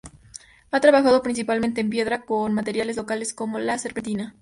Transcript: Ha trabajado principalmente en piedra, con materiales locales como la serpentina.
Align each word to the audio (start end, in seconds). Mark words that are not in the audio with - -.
Ha 0.71 0.79
trabajado 0.79 1.21
principalmente 1.21 1.79
en 1.79 1.91
piedra, 1.91 2.23
con 2.25 2.53
materiales 2.55 2.95
locales 2.97 3.35
como 3.35 3.59
la 3.59 3.77
serpentina. 3.77 4.33